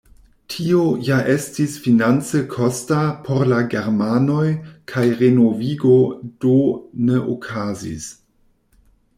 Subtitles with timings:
[0.51, 4.47] Tio ja estis finance kosta por la germanoj
[4.93, 5.95] kaj renovigo
[6.47, 6.57] do
[7.11, 8.13] ne okazis.